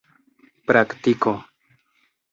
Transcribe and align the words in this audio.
praktiko 0.67 1.33